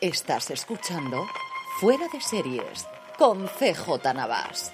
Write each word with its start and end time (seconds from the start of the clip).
Estás 0.00 0.50
escuchando 0.50 1.26
Fuera 1.78 2.06
de 2.10 2.22
Series 2.22 2.86
con 3.18 3.46
CJ 3.46 4.14
Navas. 4.14 4.72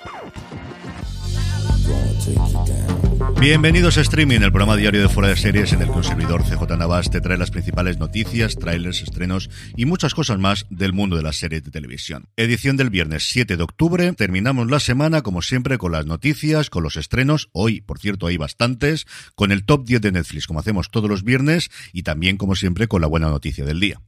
Bienvenidos 3.41 3.99
a 3.99 4.03
Streaming, 4.03 4.43
el 4.43 4.53
programa 4.53 4.77
diario 4.77 5.03
de 5.03 5.09
Fuera 5.09 5.31
de 5.31 5.37
Series 5.37 5.73
en 5.73 5.83
el 5.83 5.89
que 5.89 5.97
un 5.97 6.05
servidor 6.05 6.45
CJ 6.45 6.77
Navas 6.79 7.11
te 7.11 7.21
trae 7.21 7.37
las 7.37 7.51
principales 7.51 7.99
noticias, 7.99 8.55
trailers, 8.55 9.03
estrenos 9.03 9.51
y 9.75 9.85
muchas 9.85 10.15
cosas 10.15 10.39
más 10.39 10.65
del 10.71 10.93
mundo 10.93 11.17
de 11.17 11.25
las 11.25 11.39
series 11.39 11.65
de 11.65 11.73
televisión. 11.73 12.29
Edición 12.37 12.77
del 12.77 12.91
viernes 12.91 13.29
7 13.29 13.57
de 13.57 13.63
octubre. 13.65 14.13
Terminamos 14.13 14.71
la 14.71 14.79
semana, 14.79 15.23
como 15.23 15.43
siempre, 15.43 15.77
con 15.77 15.91
las 15.91 16.07
noticias, 16.07 16.71
con 16.71 16.85
los 16.85 16.95
estrenos. 16.95 17.49
Hoy, 17.51 17.81
por 17.81 17.99
cierto, 17.99 18.29
hay 18.29 18.37
bastantes. 18.37 19.09
Con 19.35 19.51
el 19.51 19.65
top 19.65 19.87
10 19.87 20.03
de 20.03 20.13
Netflix, 20.13 20.47
como 20.47 20.61
hacemos 20.61 20.89
todos 20.93 21.11
los 21.11 21.25
viernes. 21.25 21.69
Y 21.93 22.05
también, 22.05 22.37
como 22.37 22.55
siempre, 22.55 22.87
con 22.87 23.01
la 23.01 23.09
buena 23.09 23.29
noticia 23.29 23.65
del 23.65 23.81
día. 23.81 24.01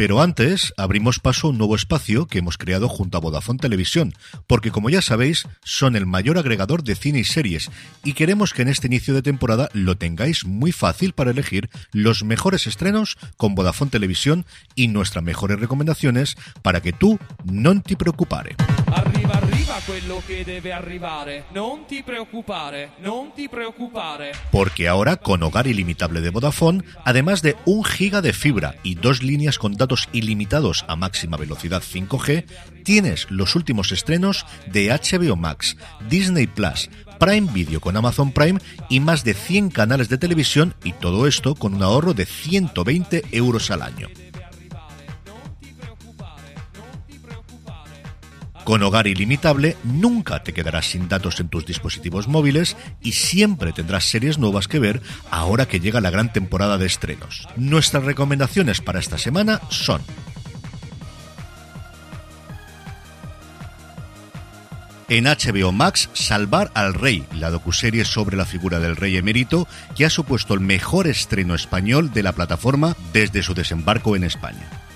Pero 0.00 0.22
antes 0.22 0.72
abrimos 0.78 1.18
paso 1.18 1.46
a 1.46 1.50
un 1.50 1.58
nuevo 1.58 1.76
espacio 1.76 2.26
que 2.26 2.38
hemos 2.38 2.56
creado 2.56 2.88
junto 2.88 3.18
a 3.18 3.20
Vodafone 3.20 3.58
Televisión, 3.58 4.14
porque 4.46 4.70
como 4.70 4.88
ya 4.88 5.02
sabéis, 5.02 5.46
son 5.62 5.94
el 5.94 6.06
mayor 6.06 6.38
agregador 6.38 6.82
de 6.82 6.94
cine 6.94 7.18
y 7.18 7.24
series, 7.24 7.70
y 8.02 8.14
queremos 8.14 8.54
que 8.54 8.62
en 8.62 8.68
este 8.68 8.86
inicio 8.86 9.12
de 9.12 9.20
temporada 9.20 9.68
lo 9.74 9.98
tengáis 9.98 10.46
muy 10.46 10.72
fácil 10.72 11.12
para 11.12 11.32
elegir 11.32 11.68
los 11.92 12.24
mejores 12.24 12.66
estrenos 12.66 13.18
con 13.36 13.54
Vodafone 13.54 13.90
Televisión 13.90 14.46
y 14.74 14.88
nuestras 14.88 15.22
mejores 15.22 15.60
recomendaciones 15.60 16.38
para 16.62 16.80
que 16.80 16.94
tú 16.94 17.18
no 17.44 17.78
te 17.82 17.94
preocupare. 17.94 18.56
Arriva, 18.92 19.34
arriva 19.34 19.80
quello 19.86 20.22
che 20.26 20.44
deve 20.44 20.72
arrivare. 20.72 21.44
Non 21.52 21.84
ti 21.86 22.02
preoccupare, 22.02 22.92
non 22.98 23.32
ti 23.34 23.48
preoccupare. 23.48 24.32
Porque 24.50 24.88
ahora, 24.88 25.16
con 25.16 25.42
Hogar 25.42 25.66
Ilimitable 25.68 26.20
de 26.20 26.30
Vodafone, 26.30 26.82
además 27.04 27.40
de 27.40 27.56
un 27.66 27.84
giga 27.84 28.20
de 28.20 28.32
fibra 28.32 28.74
y 28.82 28.96
dos 28.96 29.22
líneas 29.22 29.58
con 29.58 29.76
datos 29.76 30.08
ilimitados 30.12 30.84
a 30.88 30.96
máxima 30.96 31.36
velocidad 31.36 31.82
5G, 31.82 32.44
tienes 32.82 33.30
los 33.30 33.54
últimos 33.54 33.92
estrenos 33.92 34.44
de 34.66 34.88
HBO 34.88 35.36
Max, 35.36 35.76
Disney 36.08 36.48
Plus, 36.48 36.90
Prime 37.20 37.48
Video 37.52 37.80
con 37.80 37.96
Amazon 37.96 38.32
Prime 38.32 38.60
y 38.88 38.98
más 38.98 39.22
de 39.22 39.34
100 39.34 39.70
canales 39.70 40.08
de 40.08 40.18
televisión 40.18 40.74
y 40.82 40.94
todo 40.94 41.26
esto 41.26 41.54
con 41.54 41.74
un 41.74 41.82
ahorro 41.82 42.14
de 42.14 42.26
120 42.26 43.24
euros 43.30 43.70
al 43.70 43.82
año. 43.82 44.08
Con 48.70 48.84
Hogar 48.84 49.08
Ilimitable 49.08 49.76
nunca 49.82 50.44
te 50.44 50.52
quedarás 50.52 50.92
sin 50.92 51.08
datos 51.08 51.40
en 51.40 51.48
tus 51.48 51.66
dispositivos 51.66 52.28
móviles 52.28 52.76
y 53.02 53.10
siempre 53.10 53.72
tendrás 53.72 54.04
series 54.04 54.38
nuevas 54.38 54.68
que 54.68 54.78
ver 54.78 55.02
ahora 55.28 55.66
que 55.66 55.80
llega 55.80 56.00
la 56.00 56.10
gran 56.10 56.32
temporada 56.32 56.78
de 56.78 56.86
estrenos. 56.86 57.48
Nuestras 57.56 58.04
recomendaciones 58.04 58.80
para 58.80 59.00
esta 59.00 59.18
semana 59.18 59.60
son 59.70 60.02
En 65.08 65.24
HBO 65.24 65.72
Max, 65.72 66.08
Salvar 66.12 66.70
al 66.74 66.94
Rey, 66.94 67.26
la 67.34 67.50
docuserie 67.50 68.04
sobre 68.04 68.36
la 68.36 68.46
figura 68.46 68.78
del 68.78 68.94
rey 68.94 69.16
emérito, 69.16 69.66
que 69.96 70.06
ha 70.06 70.10
supuesto 70.10 70.54
el 70.54 70.60
mejor 70.60 71.08
estreno 71.08 71.56
español 71.56 72.12
de 72.12 72.22
la 72.22 72.34
plataforma 72.34 72.96
desde 73.12 73.42
su 73.42 73.52
desembarco 73.52 74.14
en 74.14 74.22
España. 74.22 74.89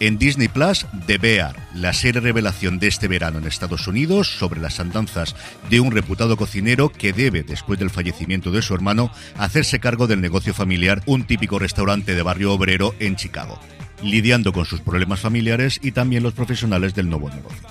En 0.00 0.16
Disney 0.16 0.48
Plus, 0.48 0.86
The 1.06 1.18
Bear, 1.18 1.54
la 1.74 1.92
serie 1.92 2.22
revelación 2.22 2.78
de 2.78 2.86
este 2.86 3.06
verano 3.06 3.38
en 3.38 3.46
Estados 3.46 3.86
Unidos 3.86 4.38
sobre 4.38 4.58
las 4.58 4.80
andanzas 4.80 5.36
de 5.68 5.78
un 5.80 5.90
reputado 5.90 6.38
cocinero 6.38 6.88
que 6.88 7.12
debe, 7.12 7.42
después 7.42 7.78
del 7.78 7.90
fallecimiento 7.90 8.50
de 8.50 8.62
su 8.62 8.74
hermano, 8.74 9.12
hacerse 9.36 9.78
cargo 9.78 10.06
del 10.06 10.22
negocio 10.22 10.54
familiar, 10.54 11.02
un 11.04 11.24
típico 11.24 11.58
restaurante 11.58 12.14
de 12.14 12.22
barrio 12.22 12.54
obrero 12.54 12.94
en 12.98 13.16
Chicago, 13.16 13.60
lidiando 14.02 14.54
con 14.54 14.64
sus 14.64 14.80
problemas 14.80 15.20
familiares 15.20 15.78
y 15.82 15.92
también 15.92 16.22
los 16.22 16.32
profesionales 16.32 16.94
del 16.94 17.10
nuevo 17.10 17.28
negocio. 17.28 17.68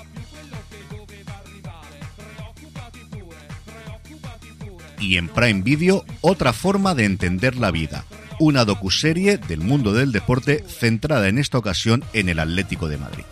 Y 4.99 5.17
en 5.17 5.29
Prime 5.29 5.63
Video, 5.63 6.05
otra 6.21 6.53
forma 6.53 6.93
de 6.93 7.05
entender 7.05 7.55
la 7.55 7.71
vida 7.71 8.05
una 8.39 8.65
docuserie 8.65 9.37
del 9.37 9.59
mundo 9.59 9.93
del 9.93 10.11
deporte 10.11 10.63
centrada 10.67 11.27
en 11.27 11.37
esta 11.37 11.57
ocasión 11.57 12.03
en 12.13 12.29
el 12.29 12.39
Atlético 12.39 12.87
de 12.87 12.97
Madrid. 12.97 13.25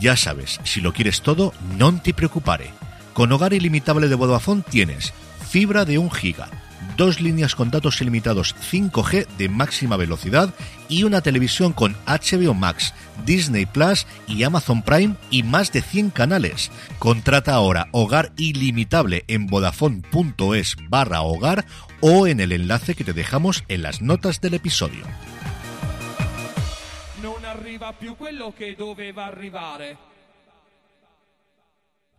Ya 0.00 0.16
sabes, 0.16 0.60
si 0.64 0.80
lo 0.80 0.92
quieres 0.92 1.22
todo, 1.22 1.54
no 1.78 1.98
te 2.00 2.12
preocupare. 2.12 2.70
Con 3.14 3.32
Hogar 3.32 3.54
Ilimitable 3.54 4.08
de 4.08 4.14
Vodafone 4.14 4.62
tienes 4.68 5.14
fibra 5.48 5.86
de 5.86 5.96
1 5.96 6.10
giga, 6.10 6.48
dos 6.96 7.20
líneas 7.20 7.54
con 7.54 7.70
datos 7.70 8.00
ilimitados 8.00 8.54
5G 8.70 9.26
de 9.38 9.48
máxima 9.48 9.96
velocidad 9.96 10.52
y 10.88 11.04
una 11.04 11.20
televisión 11.20 11.72
con 11.72 11.96
HBO 12.06 12.54
Max, 12.54 12.94
Disney 13.24 13.66
Plus 13.66 14.06
y 14.26 14.42
Amazon 14.42 14.82
Prime 14.82 15.16
y 15.30 15.42
más 15.42 15.72
de 15.72 15.82
100 15.82 16.10
canales. 16.10 16.70
Contrata 16.98 17.54
ahora 17.54 17.88
Hogar 17.92 18.32
Ilimitable 18.36 19.24
en 19.28 19.46
vodafone.es 19.46 20.76
barra 20.88 21.22
hogar 21.22 21.66
o 22.00 22.26
en 22.26 22.40
el 22.40 22.52
enlace 22.52 22.94
que 22.94 23.04
te 23.04 23.12
dejamos 23.12 23.64
en 23.68 23.82
las 23.82 24.02
notas 24.02 24.40
del 24.40 24.54
episodio. 24.54 25.04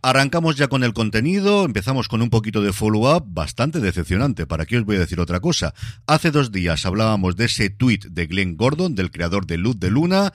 Arrancamos 0.08 0.56
ya 0.56 0.68
con 0.68 0.84
el 0.84 0.94
contenido, 0.94 1.66
empezamos 1.66 2.08
con 2.08 2.22
un 2.22 2.30
poquito 2.30 2.62
de 2.62 2.72
follow-up 2.72 3.26
bastante 3.26 3.78
decepcionante. 3.78 4.46
¿Para 4.46 4.64
qué 4.64 4.78
os 4.78 4.86
voy 4.86 4.96
a 4.96 5.00
decir 5.00 5.20
otra 5.20 5.40
cosa? 5.40 5.74
Hace 6.06 6.30
dos 6.30 6.50
días 6.50 6.86
hablábamos 6.86 7.36
de 7.36 7.44
ese 7.44 7.68
tweet 7.68 7.98
de 8.08 8.26
Glenn 8.26 8.56
Gordon, 8.56 8.94
del 8.94 9.10
creador 9.10 9.46
de 9.46 9.58
Luz 9.58 9.78
de 9.78 9.90
Luna, 9.90 10.32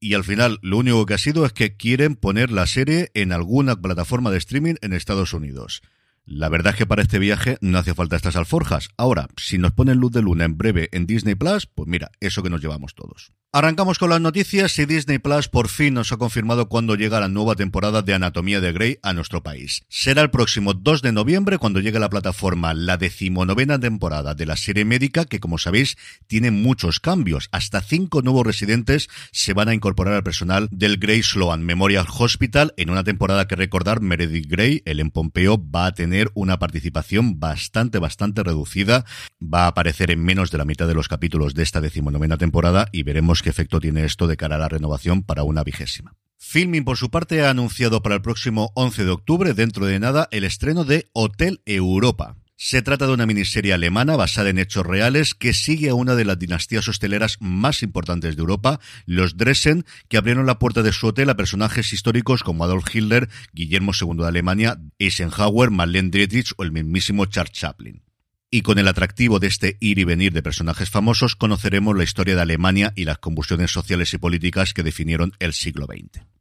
y 0.00 0.12
al 0.12 0.22
final 0.22 0.58
lo 0.60 0.76
único 0.76 1.06
que 1.06 1.14
ha 1.14 1.18
sido 1.18 1.46
es 1.46 1.54
que 1.54 1.78
quieren 1.78 2.14
poner 2.14 2.50
la 2.50 2.66
serie 2.66 3.10
en 3.14 3.32
alguna 3.32 3.76
plataforma 3.76 4.30
de 4.30 4.36
streaming 4.36 4.74
en 4.82 4.92
Estados 4.92 5.32
Unidos. 5.32 5.80
La 6.26 6.50
verdad 6.50 6.74
es 6.74 6.78
que 6.80 6.86
para 6.86 7.00
este 7.00 7.18
viaje 7.18 7.56
no 7.62 7.78
hace 7.78 7.94
falta 7.94 8.16
estas 8.16 8.36
alforjas. 8.36 8.90
Ahora, 8.98 9.28
si 9.38 9.56
nos 9.56 9.72
ponen 9.72 9.96
Luz 9.96 10.12
de 10.12 10.20
Luna 10.20 10.44
en 10.44 10.58
breve 10.58 10.90
en 10.92 11.06
Disney 11.06 11.36
Plus, 11.36 11.64
pues 11.64 11.88
mira, 11.88 12.10
eso 12.20 12.42
que 12.42 12.50
nos 12.50 12.60
llevamos 12.60 12.94
todos. 12.94 13.32
Arrancamos 13.56 13.98
con 13.98 14.10
las 14.10 14.20
noticias 14.20 14.78
y 14.78 14.84
Disney 14.84 15.18
Plus 15.18 15.48
por 15.48 15.68
fin 15.68 15.94
nos 15.94 16.12
ha 16.12 16.18
confirmado 16.18 16.68
cuándo 16.68 16.94
llega 16.94 17.20
la 17.20 17.28
nueva 17.28 17.54
temporada 17.54 18.02
de 18.02 18.12
Anatomía 18.12 18.60
de 18.60 18.70
Grey 18.70 18.98
a 19.02 19.14
nuestro 19.14 19.42
país. 19.42 19.82
Será 19.88 20.20
el 20.20 20.28
próximo 20.28 20.74
2 20.74 21.00
de 21.00 21.12
noviembre 21.12 21.56
cuando 21.56 21.80
llegue 21.80 21.96
a 21.96 22.00
la 22.00 22.10
plataforma 22.10 22.74
la 22.74 22.98
decimonovena 22.98 23.80
temporada 23.80 24.34
de 24.34 24.44
la 24.44 24.56
serie 24.56 24.84
médica 24.84 25.24
que, 25.24 25.40
como 25.40 25.56
sabéis, 25.56 25.96
tiene 26.26 26.50
muchos 26.50 27.00
cambios. 27.00 27.48
Hasta 27.50 27.80
cinco 27.80 28.20
nuevos 28.20 28.46
residentes 28.46 29.08
se 29.32 29.54
van 29.54 29.70
a 29.70 29.74
incorporar 29.74 30.12
al 30.12 30.22
personal 30.22 30.68
del 30.70 30.98
Grey 30.98 31.22
Sloan 31.22 31.62
Memorial 31.62 32.04
Hospital 32.14 32.74
en 32.76 32.90
una 32.90 33.04
temporada 33.04 33.48
que 33.48 33.56
recordar 33.56 34.02
Meredith 34.02 34.50
Grey, 34.50 34.82
el 34.84 35.00
en 35.00 35.10
Pompeo, 35.10 35.56
va 35.56 35.86
a 35.86 35.94
tener 35.94 36.30
una 36.34 36.58
participación 36.58 37.40
bastante, 37.40 38.00
bastante 38.00 38.42
reducida. 38.42 39.06
Va 39.42 39.64
a 39.64 39.68
aparecer 39.68 40.10
en 40.10 40.22
menos 40.22 40.50
de 40.50 40.58
la 40.58 40.66
mitad 40.66 40.86
de 40.86 40.94
los 40.94 41.08
capítulos 41.08 41.54
de 41.54 41.62
esta 41.62 41.80
decimonovena 41.80 42.36
temporada 42.36 42.90
y 42.92 43.02
veremos 43.02 43.45
qué 43.46 43.50
efecto 43.50 43.78
tiene 43.78 44.04
esto 44.04 44.26
de 44.26 44.36
cara 44.36 44.56
a 44.56 44.58
la 44.58 44.68
renovación 44.68 45.22
para 45.22 45.44
una 45.44 45.62
vigésima. 45.62 46.16
Filming, 46.36 46.84
por 46.84 46.96
su 46.96 47.12
parte, 47.12 47.42
ha 47.42 47.50
anunciado 47.50 48.02
para 48.02 48.16
el 48.16 48.20
próximo 48.20 48.72
11 48.74 49.04
de 49.04 49.10
octubre, 49.12 49.54
dentro 49.54 49.86
de 49.86 50.00
nada, 50.00 50.26
el 50.32 50.42
estreno 50.42 50.82
de 50.84 51.06
Hotel 51.12 51.60
Europa. 51.64 52.38
Se 52.56 52.82
trata 52.82 53.06
de 53.06 53.12
una 53.12 53.24
miniserie 53.24 53.72
alemana 53.72 54.16
basada 54.16 54.50
en 54.50 54.58
hechos 54.58 54.84
reales 54.84 55.34
que 55.36 55.52
sigue 55.52 55.90
a 55.90 55.94
una 55.94 56.16
de 56.16 56.24
las 56.24 56.40
dinastías 56.40 56.88
hosteleras 56.88 57.36
más 57.38 57.84
importantes 57.84 58.34
de 58.34 58.40
Europa, 58.40 58.80
los 59.04 59.36
Dresden, 59.36 59.84
que 60.08 60.16
abrieron 60.16 60.46
la 60.46 60.58
puerta 60.58 60.82
de 60.82 60.92
su 60.92 61.06
hotel 61.06 61.30
a 61.30 61.36
personajes 61.36 61.92
históricos 61.92 62.42
como 62.42 62.64
Adolf 62.64 62.92
Hitler, 62.92 63.28
Guillermo 63.52 63.92
II 63.92 64.16
de 64.16 64.26
Alemania, 64.26 64.80
Eisenhower, 64.98 65.70
Marlene 65.70 66.10
Dietrich 66.10 66.52
o 66.56 66.64
el 66.64 66.72
mismísimo 66.72 67.26
Charles 67.26 67.52
Chaplin. 67.52 68.05
Y 68.50 68.62
con 68.62 68.78
el 68.78 68.88
atractivo 68.88 69.40
de 69.40 69.48
este 69.48 69.76
ir 69.80 69.98
y 69.98 70.04
venir 70.04 70.32
de 70.32 70.42
personajes 70.42 70.90
famosos, 70.90 71.36
conoceremos 71.36 71.96
la 71.96 72.04
historia 72.04 72.36
de 72.36 72.42
Alemania 72.42 72.92
y 72.94 73.04
las 73.04 73.18
convulsiones 73.18 73.72
sociales 73.72 74.14
y 74.14 74.18
políticas 74.18 74.72
que 74.72 74.82
definieron 74.82 75.32
el 75.40 75.52
siglo 75.52 75.86
XX 75.86 76.35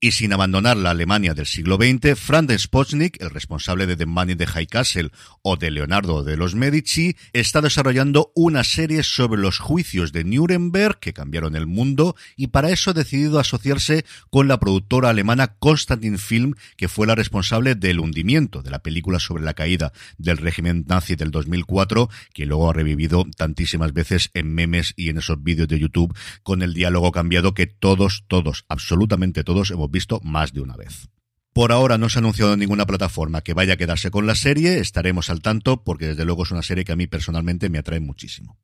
y 0.00 0.12
sin 0.12 0.32
abandonar 0.32 0.76
la 0.76 0.90
Alemania 0.90 1.34
del 1.34 1.46
siglo 1.46 1.76
XX, 1.76 2.18
Franz 2.18 2.52
Spochnik, 2.58 3.20
el 3.22 3.30
responsable 3.30 3.86
de 3.86 3.96
The 3.96 4.06
Money 4.06 4.34
de 4.34 4.46
High 4.46 4.66
Castle 4.66 5.10
o 5.42 5.56
de 5.56 5.70
Leonardo 5.70 6.22
de 6.24 6.36
los 6.36 6.54
Medici, 6.54 7.16
está 7.32 7.60
desarrollando 7.60 8.30
una 8.34 8.64
serie 8.64 9.02
sobre 9.02 9.40
los 9.40 9.58
juicios 9.58 10.12
de 10.12 10.24
Nuremberg 10.24 10.98
que 10.98 11.12
cambiaron 11.12 11.56
el 11.56 11.66
mundo 11.66 12.16
y 12.36 12.48
para 12.48 12.70
eso 12.70 12.90
ha 12.90 12.94
decidido 12.94 13.38
asociarse 13.38 14.04
con 14.30 14.48
la 14.48 14.60
productora 14.60 15.08
alemana 15.08 15.56
Constantin 15.58 16.18
Film, 16.18 16.54
que 16.76 16.88
fue 16.88 17.06
la 17.06 17.14
responsable 17.14 17.74
del 17.74 18.00
hundimiento 18.00 18.62
de 18.62 18.70
la 18.70 18.80
película 18.80 19.18
sobre 19.18 19.42
la 19.42 19.54
caída 19.54 19.92
del 20.18 20.36
régimen 20.36 20.84
nazi 20.86 21.16
del 21.16 21.30
2004, 21.30 22.10
que 22.32 22.46
luego 22.46 22.68
ha 22.68 22.74
revivido 22.74 23.24
tantísimas 23.36 23.92
veces 23.92 24.30
en 24.34 24.54
memes 24.54 24.92
y 24.96 25.08
en 25.08 25.18
esos 25.18 25.42
vídeos 25.42 25.68
de 25.68 25.78
YouTube 25.78 26.14
con 26.42 26.62
el 26.62 26.74
diálogo 26.74 27.12
cambiado 27.12 27.54
que 27.54 27.66
todos, 27.66 28.24
todos, 28.28 28.64
absolutamente 28.68 29.44
todos 29.44 29.70
hemos 29.70 29.90
visto 29.94 30.20
más 30.22 30.52
de 30.52 30.60
una 30.60 30.76
vez. 30.76 31.08
Por 31.54 31.72
ahora 31.72 31.96
no 31.96 32.08
se 32.08 32.18
ha 32.18 32.20
anunciado 32.20 32.56
ninguna 32.56 32.84
plataforma 32.84 33.40
que 33.40 33.54
vaya 33.54 33.74
a 33.74 33.76
quedarse 33.76 34.10
con 34.10 34.26
la 34.26 34.34
serie, 34.34 34.80
estaremos 34.80 35.30
al 35.30 35.40
tanto 35.40 35.84
porque 35.84 36.08
desde 36.08 36.24
luego 36.24 36.42
es 36.42 36.50
una 36.50 36.62
serie 36.62 36.84
que 36.84 36.92
a 36.92 36.96
mí 36.96 37.06
personalmente 37.06 37.70
me 37.70 37.78
atrae 37.78 38.00
muchísimo. 38.00 38.58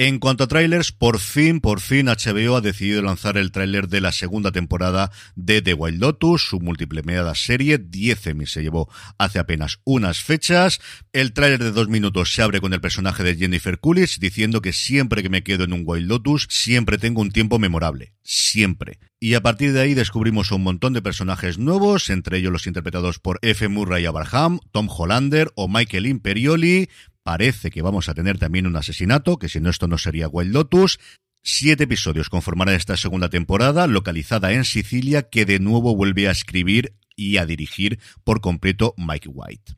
En 0.00 0.20
cuanto 0.20 0.44
a 0.44 0.46
trailers, 0.46 0.92
por 0.92 1.18
fin, 1.18 1.58
por 1.58 1.80
fin 1.80 2.06
HBO 2.06 2.54
ha 2.54 2.60
decidido 2.60 3.02
lanzar 3.02 3.36
el 3.36 3.50
tráiler 3.50 3.88
de 3.88 4.00
la 4.00 4.12
segunda 4.12 4.52
temporada 4.52 5.10
de 5.34 5.60
The 5.60 5.74
Wild 5.74 6.00
Lotus, 6.00 6.46
su 6.50 6.60
multiplemeada 6.60 7.34
serie, 7.34 7.78
10 7.78 8.28
Emmy 8.28 8.46
se 8.46 8.62
llevó 8.62 8.88
hace 9.18 9.40
apenas 9.40 9.80
unas 9.82 10.22
fechas. 10.22 10.78
El 11.12 11.32
tráiler 11.32 11.64
de 11.64 11.72
dos 11.72 11.88
minutos 11.88 12.32
se 12.32 12.42
abre 12.42 12.60
con 12.60 12.74
el 12.74 12.80
personaje 12.80 13.24
de 13.24 13.34
Jennifer 13.34 13.80
Coolidge 13.80 14.20
diciendo 14.20 14.62
que 14.62 14.72
siempre 14.72 15.20
que 15.20 15.30
me 15.30 15.42
quedo 15.42 15.64
en 15.64 15.72
un 15.72 15.82
Wild 15.84 16.06
Lotus, 16.06 16.46
siempre 16.48 16.96
tengo 16.98 17.20
un 17.20 17.32
tiempo 17.32 17.58
memorable. 17.58 18.12
Siempre. 18.22 19.00
Y 19.18 19.34
a 19.34 19.40
partir 19.40 19.72
de 19.72 19.80
ahí 19.80 19.94
descubrimos 19.94 20.52
un 20.52 20.62
montón 20.62 20.92
de 20.92 21.02
personajes 21.02 21.58
nuevos, 21.58 22.08
entre 22.08 22.38
ellos 22.38 22.52
los 22.52 22.68
interpretados 22.68 23.18
por 23.18 23.40
F. 23.42 23.66
Murray 23.66 24.06
Abraham, 24.06 24.60
Tom 24.70 24.88
Hollander 24.88 25.50
o 25.56 25.66
Michael 25.66 26.06
Imperioli, 26.06 26.88
Parece 27.28 27.70
que 27.70 27.82
vamos 27.82 28.08
a 28.08 28.14
tener 28.14 28.38
también 28.38 28.66
un 28.66 28.74
asesinato, 28.76 29.38
que 29.38 29.50
si 29.50 29.60
no 29.60 29.68
esto 29.68 29.86
no 29.86 29.98
sería 29.98 30.28
Wild 30.28 30.50
Lotus. 30.50 30.98
Siete 31.42 31.84
episodios 31.84 32.30
conformarán 32.30 32.74
esta 32.74 32.96
segunda 32.96 33.28
temporada, 33.28 33.86
localizada 33.86 34.54
en 34.54 34.64
Sicilia, 34.64 35.28
que 35.28 35.44
de 35.44 35.58
nuevo 35.58 35.94
vuelve 35.94 36.26
a 36.26 36.30
escribir 36.30 36.94
y 37.16 37.36
a 37.36 37.44
dirigir 37.44 38.00
por 38.24 38.40
completo 38.40 38.94
Mike 38.96 39.28
White. 39.28 39.74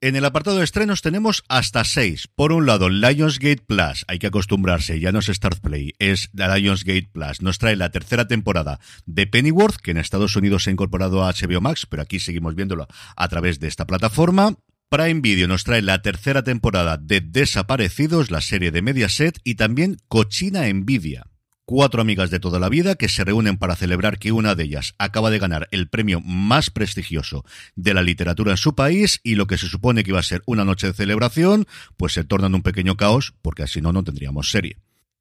En 0.00 0.16
el 0.16 0.24
apartado 0.24 0.56
de 0.56 0.64
estrenos 0.64 1.02
tenemos 1.02 1.44
hasta 1.50 1.84
seis. 1.84 2.26
Por 2.26 2.52
un 2.52 2.64
lado, 2.64 2.88
Lionsgate 2.88 3.64
Plus. 3.66 4.06
Hay 4.08 4.18
que 4.18 4.28
acostumbrarse, 4.28 4.98
ya 4.98 5.12
no 5.12 5.18
es 5.18 5.26
Start 5.26 5.60
Play, 5.60 5.92
es 5.98 6.30
Lionsgate 6.32 7.10
Plus. 7.12 7.42
Nos 7.42 7.58
trae 7.58 7.76
la 7.76 7.90
tercera 7.90 8.26
temporada 8.26 8.80
de 9.04 9.26
Pennyworth, 9.26 9.76
que 9.76 9.90
en 9.90 9.98
Estados 9.98 10.36
Unidos 10.36 10.62
se 10.62 10.70
ha 10.70 10.72
incorporado 10.72 11.22
a 11.22 11.34
HBO 11.34 11.60
Max, 11.60 11.84
pero 11.84 12.00
aquí 12.00 12.18
seguimos 12.18 12.54
viéndolo 12.54 12.86
a 13.14 13.28
través 13.28 13.60
de 13.60 13.68
esta 13.68 13.86
plataforma. 13.86 14.56
Prime 14.90 15.20
Video 15.20 15.46
nos 15.48 15.64
trae 15.64 15.82
la 15.82 16.00
tercera 16.00 16.42
temporada 16.42 16.96
de 16.96 17.20
Desaparecidos, 17.20 18.30
la 18.30 18.40
serie 18.40 18.70
de 18.70 18.80
Mediaset, 18.80 19.38
y 19.44 19.56
también 19.56 19.98
Cochina 20.08 20.68
Envidia. 20.68 21.26
Cuatro 21.66 22.00
amigas 22.00 22.30
de 22.30 22.40
toda 22.40 22.58
la 22.58 22.70
vida 22.70 22.94
que 22.94 23.10
se 23.10 23.22
reúnen 23.22 23.58
para 23.58 23.76
celebrar 23.76 24.18
que 24.18 24.32
una 24.32 24.54
de 24.54 24.64
ellas 24.64 24.94
acaba 24.96 25.28
de 25.28 25.38
ganar 25.38 25.68
el 25.72 25.90
premio 25.90 26.22
más 26.22 26.70
prestigioso 26.70 27.44
de 27.76 27.92
la 27.92 28.02
literatura 28.02 28.52
en 28.52 28.56
su 28.56 28.74
país 28.74 29.20
y 29.22 29.34
lo 29.34 29.46
que 29.46 29.58
se 29.58 29.68
supone 29.68 30.04
que 30.04 30.12
iba 30.12 30.20
a 30.20 30.22
ser 30.22 30.42
una 30.46 30.64
noche 30.64 30.86
de 30.86 30.94
celebración, 30.94 31.66
pues 31.98 32.14
se 32.14 32.24
torna 32.24 32.46
en 32.46 32.54
un 32.54 32.62
pequeño 32.62 32.96
caos 32.96 33.34
porque 33.42 33.64
así 33.64 33.82
no, 33.82 33.92
no 33.92 34.04
tendríamos 34.04 34.50
serie. 34.50 34.78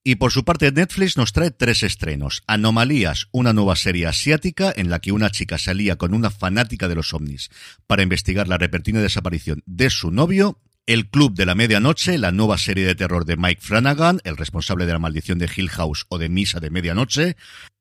Y 0.07 0.15
por 0.15 0.31
su 0.31 0.45
parte 0.45 0.71
Netflix 0.71 1.17
nos 1.17 1.33
trae 1.33 1.51
tres 1.51 1.83
estrenos. 1.83 2.41
Anomalías, 2.47 3.27
una 3.33 3.51
nueva 3.51 3.75
serie 3.75 4.07
asiática 4.07 4.71
en 4.73 4.89
la 4.89 4.99
que 4.99 5.11
una 5.11 5.31
chica 5.31 5.57
salía 5.57 5.97
con 5.97 6.13
una 6.13 6.29
fanática 6.29 6.87
de 6.87 6.95
los 6.95 7.13
ovnis 7.13 7.49
para 7.87 8.03
investigar 8.03 8.47
la 8.47 8.57
repentina 8.57 9.01
desaparición 9.01 9.63
de 9.65 9.89
su 9.89 10.09
novio. 10.09 10.61
El 10.85 11.09
Club 11.09 11.33
de 11.33 11.45
la 11.45 11.55
Medianoche, 11.55 12.17
la 12.17 12.31
nueva 12.31 12.57
serie 12.57 12.85
de 12.85 12.95
terror 12.95 13.25
de 13.25 13.35
Mike 13.35 13.59
Flanagan, 13.61 14.21
el 14.23 14.37
responsable 14.37 14.85
de 14.85 14.93
la 14.93 14.99
maldición 14.99 15.39
de 15.39 15.49
Hill 15.53 15.69
House 15.71 16.05
o 16.07 16.17
de 16.17 16.29
Misa 16.29 16.61
de 16.61 16.69
Medianoche 16.69 17.35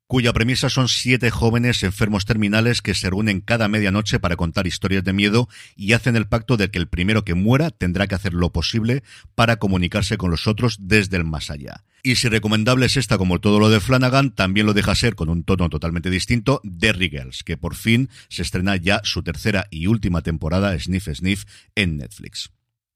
cuya 0.07 0.33
premisa 0.33 0.71
son 0.71 0.89
siete 0.89 1.31
jóvenes 1.31 1.83
enfermos 1.83 2.25
terminales 2.25 2.83
que 2.83 2.95
se 2.95 3.11
reúnen 3.11 3.41
cada 3.41 3.69
medianoche 3.69 4.21
para 4.21 4.37
contar 4.37 4.67
historias 4.67 5.05
de 5.05 5.13
miedo 5.13 5.49
y 5.75 5.93
hacen 5.93 6.17
el 6.17 6.29
pacto 6.29 6.57
de 6.57 6.71
que 6.71 6.79
el 6.79 6.89
primero 6.89 7.25
que 7.25 7.35
muera 7.35 7.71
tendrá 7.71 8.07
que 8.07 8.15
hacer 8.15 8.33
lo 8.33 8.53
posible 8.53 9.03
para 9.35 9.57
comunicarse 9.57 10.17
con 10.17 10.31
los 10.31 10.47
otros 10.47 10.77
desde 10.81 11.17
el 11.17 11.25
más 11.25 11.51
allá. 11.51 11.85
Y 12.03 12.17
si 12.17 12.29
recomendable 12.29 12.87
es 12.87 12.97
esta 12.97 13.19
como 13.19 13.41
todo 13.41 13.59
lo 13.59 13.69
de 13.69 13.81
Flanagan, 13.81 14.31
también 14.31 14.67
lo 14.67 14.75
deja 14.75 14.95
ser 14.95 15.17
con 15.17 15.29
un 15.29 15.43
tono 15.43 15.69
totalmente 15.69 16.09
distinto 16.09 16.61
Derry 16.63 17.11
Girls, 17.11 17.43
que 17.43 17.57
por 17.57 17.75
fin 17.75 18.09
se 18.29 18.43
estrena 18.43 18.77
ya 18.77 19.01
su 19.03 19.25
tercera 19.25 19.67
y 19.71 19.89
última 19.89 20.23
temporada 20.23 20.79
Sniff 20.79 21.09
Sniff 21.13 21.45
en 21.75 21.97
Netflix. 21.97 22.51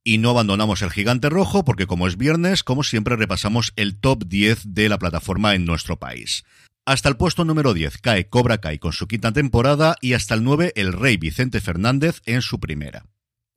Y 0.04 0.18
no 0.18 0.30
abandonamos 0.30 0.80
el 0.82 0.90
gigante 0.90 1.28
rojo 1.28 1.64
porque 1.64 1.86
como 1.86 2.06
es 2.06 2.16
viernes, 2.16 2.62
como 2.62 2.84
siempre 2.84 3.16
repasamos 3.16 3.72
el 3.76 3.98
top 3.98 4.26
10 4.26 4.74
de 4.74 4.88
la 4.88 4.98
plataforma 4.98 5.54
en 5.54 5.66
nuestro 5.66 5.98
país. 5.98 6.44
Hasta 6.86 7.08
el 7.08 7.16
puesto 7.16 7.44
número 7.44 7.74
10 7.74 7.98
cae 7.98 8.28
Cobra 8.28 8.58
Kai 8.58 8.78
con 8.78 8.92
su 8.92 9.06
quinta 9.06 9.32
temporada 9.32 9.96
y 10.00 10.14
hasta 10.14 10.34
el 10.34 10.42
9 10.42 10.72
el 10.76 10.92
Rey 10.92 11.16
Vicente 11.16 11.60
Fernández 11.60 12.22
en 12.26 12.42
su 12.42 12.58
primera. 12.58 13.06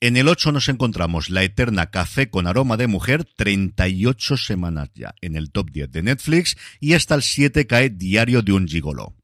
En 0.01 0.17
el 0.17 0.27
8 0.27 0.51
nos 0.51 0.67
encontramos 0.67 1.29
La 1.29 1.43
Eterna 1.43 1.89
Café 1.89 2.29
con 2.29 2.45
Aroma 2.45 2.75
de 2.75 2.87
Mujer, 2.87 3.23
38 3.37 4.35
semanas 4.35 4.89
ya 4.93 5.15
en 5.21 5.37
el 5.37 5.51
top 5.51 5.71
10 5.71 5.91
de 5.91 6.03
Netflix 6.03 6.57
y 6.81 6.93
hasta 6.93 7.15
el 7.15 7.21
7 7.21 7.65
cae 7.67 7.89
Diario 7.89 8.41
de 8.41 8.51
un 8.51 8.67
Gigolo. 8.67 9.15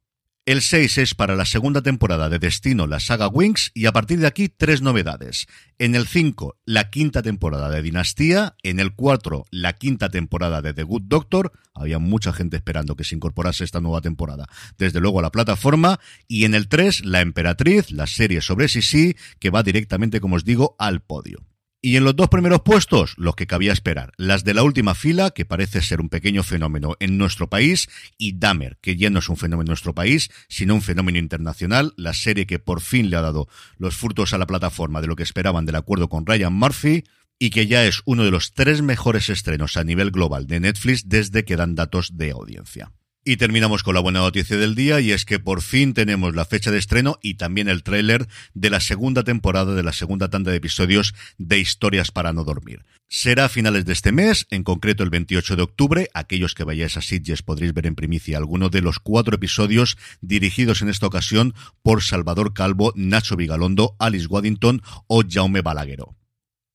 El 0.50 0.64
6 0.64 0.98
es 0.98 1.14
para 1.14 1.36
la 1.36 1.46
segunda 1.46 1.84
temporada 1.84 2.28
de 2.28 2.40
Destino, 2.40 2.88
la 2.88 3.00
saga 3.00 3.28
Wings, 3.28 3.70
y 3.76 3.86
a 3.86 3.92
partir 3.92 4.20
de 4.20 4.26
aquí 4.26 4.50
tres 4.50 4.82
novedades. 4.82 5.46
En 5.78 5.94
el 5.94 6.08
5, 6.08 6.58
la 6.66 6.90
quinta 6.90 7.22
temporada 7.22 7.70
de 7.70 7.84
Dinastía. 7.84 8.56
En 8.64 8.80
el 8.80 8.96
4, 8.96 9.46
la 9.52 9.74
quinta 9.74 10.10
temporada 10.10 10.64
de 10.64 10.74
The 10.74 10.82
Good 10.82 11.04
Doctor. 11.04 11.52
Había 11.76 12.00
mucha 12.00 12.34
gente 12.34 12.58
esperando 12.58 12.96
que 12.96 13.04
se 13.04 13.14
incorporase 13.14 13.64
esta 13.64 13.80
nueva 13.80 14.02
temporada, 14.02 14.48
desde 14.80 15.00
luego 15.00 15.20
a 15.20 15.22
la 15.22 15.32
plataforma. 15.32 16.00
Y 16.28 16.46
en 16.46 16.56
el 16.56 16.68
3, 16.68 17.06
La 17.06 17.22
Emperatriz, 17.22 17.92
la 17.92 18.08
serie 18.08 18.42
sobre 18.42 18.70
Sisi, 18.70 19.16
que 19.38 19.52
va 19.52 19.62
directamente, 19.62 20.20
como 20.20 20.36
os 20.36 20.46
digo, 20.46 20.76
al 20.80 21.04
podio. 21.04 21.49
Y 21.82 21.96
en 21.96 22.04
los 22.04 22.14
dos 22.14 22.28
primeros 22.28 22.62
puestos, 22.62 23.14
los 23.16 23.36
que 23.36 23.48
cabía 23.48 23.72
esperar, 23.72 24.12
las 24.18 24.44
de 24.44 24.54
la 24.54 24.64
última 24.64 24.96
fila, 24.96 25.32
que 25.32 25.46
parece 25.46 25.82
ser 25.82 26.02
un 26.02 26.10
pequeño 26.10 26.44
fenómeno 26.44 26.98
en 27.00 27.18
nuestro 27.18 27.50
país, 27.50 27.88
y 28.18 28.38
Dahmer, 28.38 28.78
que 28.82 28.98
ya 28.98 29.10
no 29.10 29.20
es 29.20 29.30
un 29.30 29.38
fenómeno 29.38 29.68
en 29.68 29.72
nuestro 29.72 29.96
país, 29.96 30.30
sino 30.50 30.76
un 30.76 30.82
fenómeno 30.82 31.20
internacional, 31.20 31.94
la 31.96 32.14
serie 32.14 32.46
que 32.46 32.60
por 32.60 32.82
fin 32.82 33.10
le 33.10 33.16
ha 33.16 33.22
dado 33.22 33.48
los 33.78 33.96
frutos 33.96 34.34
a 34.34 34.38
la 34.38 34.46
plataforma 34.46 35.00
de 35.00 35.08
lo 35.08 35.16
que 35.16 35.24
esperaban 35.24 35.66
del 35.66 35.76
acuerdo 35.76 36.10
con 36.10 36.26
Ryan 36.26 36.54
Murphy, 36.54 37.06
y 37.40 37.50
que 37.50 37.68
ya 37.68 37.86
es 37.86 38.02
uno 38.04 38.26
de 38.26 38.32
los 38.32 38.54
tres 38.54 38.82
mejores 38.82 39.30
estrenos 39.30 39.78
a 39.78 39.86
nivel 39.86 40.12
global 40.12 40.48
de 40.48 40.60
Netflix 40.60 41.08
desde 41.08 41.46
que 41.46 41.56
dan 41.56 41.76
datos 41.76 42.18
de 42.18 42.32
audiencia. 42.32 42.92
Y 43.26 43.36
terminamos 43.36 43.84
con 43.84 43.96
la 43.96 44.00
buena 44.00 44.20
noticia 44.20 44.58
del 44.58 44.76
día 44.76 45.02
y 45.02 45.12
es 45.12 45.26
que 45.26 45.40
por 45.40 45.62
fin 45.62 45.94
tenemos 45.94 46.36
la 46.36 46.46
fecha 46.46 46.72
de 46.72 46.80
estreno 46.80 47.20
y 47.22 47.34
también 47.34 47.68
el 47.68 47.84
tráiler 47.84 48.28
de 48.54 48.70
la 48.70 48.80
segunda 48.80 49.24
temporada 49.24 49.76
de 49.76 49.84
la 49.84 49.92
segunda 49.92 50.30
tanda 50.30 50.52
de 50.52 50.58
episodios 50.58 51.14
de 51.38 51.60
Historias 51.60 52.12
para 52.12 52.32
no 52.32 52.46
dormir. 52.46 52.86
Será 53.10 53.46
a 53.46 53.50
finales 53.50 53.86
de 53.86 53.94
este 53.94 54.12
mes, 54.12 54.46
en 54.52 54.64
concreto 54.64 55.04
el 55.04 55.10
28 55.10 55.56
de 55.58 55.64
octubre. 55.64 56.10
Aquellos 56.14 56.56
que 56.56 56.64
vayáis 56.64 56.96
a 56.96 57.02
Sitges 57.02 57.42
podréis 57.42 57.74
ver 57.74 57.88
en 57.88 57.96
primicia 57.96 58.38
alguno 58.38 58.70
de 58.70 58.82
los 58.82 59.00
cuatro 59.00 59.36
episodios 59.36 59.98
dirigidos 60.22 60.82
en 60.82 60.90
esta 60.90 61.08
ocasión 61.08 61.54
por 61.82 62.02
Salvador 62.04 62.54
Calvo, 62.54 62.94
Nacho 62.96 63.36
Vigalondo, 63.36 63.96
Alice 64.00 64.28
Waddington 64.28 64.82
o 65.08 65.24
Jaume 65.28 65.62
Balaguero 65.62 66.16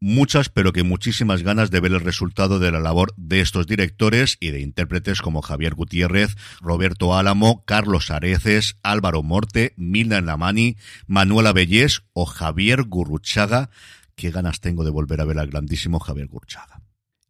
muchas, 0.04 0.50
pero 0.50 0.74
que 0.74 0.82
muchísimas 0.82 1.42
ganas 1.42 1.70
de 1.70 1.80
ver 1.80 1.92
el 1.92 2.00
resultado 2.00 2.58
de 2.58 2.70
la 2.70 2.78
labor 2.78 3.14
de 3.16 3.40
estos 3.40 3.66
directores 3.66 4.36
y 4.38 4.50
de 4.50 4.60
intérpretes 4.60 5.22
como 5.22 5.40
Javier 5.40 5.74
Gutiérrez, 5.74 6.36
Roberto 6.60 7.16
Álamo, 7.16 7.64
Carlos 7.64 8.10
Areces, 8.10 8.76
Álvaro 8.82 9.22
Morte, 9.22 9.72
Milna 9.78 10.20
Lamani, 10.20 10.76
Manuela 11.06 11.54
Bellés 11.54 12.02
o 12.12 12.26
Javier 12.26 12.82
Gurruchaga. 12.82 13.70
Qué 14.14 14.30
ganas 14.30 14.60
tengo 14.60 14.84
de 14.84 14.90
volver 14.90 15.22
a 15.22 15.24
ver 15.24 15.38
al 15.38 15.48
grandísimo 15.48 15.98
Javier 15.98 16.26
Gurruchaga. 16.26 16.82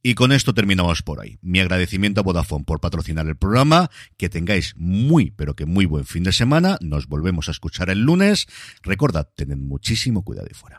Y 0.02 0.14
con 0.14 0.32
esto 0.32 0.52
terminamos 0.52 1.02
por 1.02 1.20
hoy. 1.20 1.38
Mi 1.42 1.60
agradecimiento 1.60 2.20
a 2.20 2.24
Vodafone 2.24 2.64
por 2.64 2.80
patrocinar 2.80 3.26
el 3.28 3.36
programa. 3.36 3.88
Que 4.18 4.28
tengáis 4.28 4.74
muy, 4.76 5.30
pero 5.30 5.54
que 5.54 5.64
muy 5.64 5.86
buen 5.86 6.04
fin 6.04 6.24
de 6.24 6.32
semana. 6.32 6.76
Nos 6.80 7.06
volvemos 7.06 7.48
a 7.48 7.52
escuchar 7.52 7.88
el 7.88 8.00
lunes. 8.00 8.46
Recordad, 8.82 9.28
tened 9.34 9.56
muchísimo 9.56 10.22
cuidado 10.22 10.48
y 10.50 10.54
fuera. 10.54 10.78